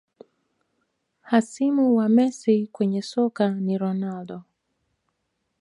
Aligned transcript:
Hasimu 1.23 1.95
wa 1.95 2.09
Messi 2.09 2.67
kwenye 2.67 3.01
soka 3.01 3.49
ni 3.51 3.77
Ronaldo 3.77 4.43